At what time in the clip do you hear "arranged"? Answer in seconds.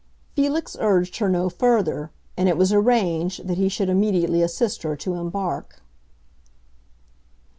2.73-3.45